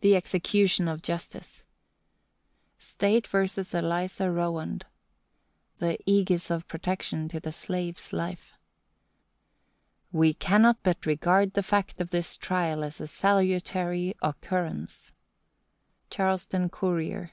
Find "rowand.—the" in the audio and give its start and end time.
4.30-5.98